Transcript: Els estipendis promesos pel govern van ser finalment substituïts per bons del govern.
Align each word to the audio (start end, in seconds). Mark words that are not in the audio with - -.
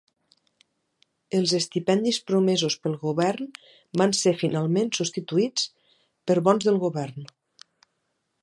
Els 1.39 1.51
estipendis 1.57 2.19
promesos 2.31 2.77
pel 2.87 2.97
govern 3.03 3.51
van 4.03 4.17
ser 4.23 4.35
finalment 4.41 4.91
substituïts 5.01 5.71
per 6.31 6.41
bons 6.49 6.71
del 6.71 6.85
govern. 6.87 7.33